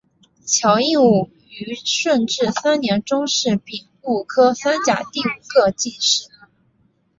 [0.47, 5.29] 乔映伍于顺治三年中式丙戌科三甲第五
[5.67, 6.27] 名进士。